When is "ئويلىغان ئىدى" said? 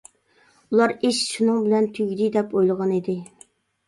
2.57-3.15